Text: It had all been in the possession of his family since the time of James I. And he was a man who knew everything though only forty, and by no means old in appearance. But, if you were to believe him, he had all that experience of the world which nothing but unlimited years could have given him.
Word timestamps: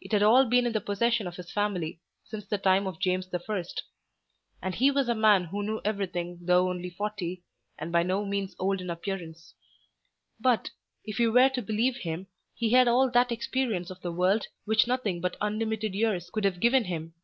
It 0.00 0.12
had 0.12 0.22
all 0.22 0.44
been 0.44 0.66
in 0.66 0.72
the 0.72 0.80
possession 0.80 1.26
of 1.26 1.34
his 1.34 1.50
family 1.50 2.00
since 2.22 2.46
the 2.46 2.58
time 2.58 2.86
of 2.86 3.00
James 3.00 3.28
I. 3.34 3.64
And 4.62 4.76
he 4.76 4.88
was 4.92 5.08
a 5.08 5.16
man 5.16 5.46
who 5.46 5.64
knew 5.64 5.80
everything 5.84 6.38
though 6.42 6.68
only 6.70 6.90
forty, 6.90 7.42
and 7.76 7.90
by 7.90 8.04
no 8.04 8.24
means 8.24 8.54
old 8.60 8.80
in 8.80 8.88
appearance. 8.88 9.54
But, 10.38 10.70
if 11.04 11.18
you 11.18 11.32
were 11.32 11.48
to 11.48 11.60
believe 11.62 11.96
him, 11.96 12.28
he 12.54 12.70
had 12.70 12.86
all 12.86 13.10
that 13.10 13.32
experience 13.32 13.90
of 13.90 14.00
the 14.00 14.12
world 14.12 14.46
which 14.64 14.86
nothing 14.86 15.20
but 15.20 15.36
unlimited 15.40 15.92
years 15.92 16.30
could 16.30 16.44
have 16.44 16.60
given 16.60 16.84
him. 16.84 17.14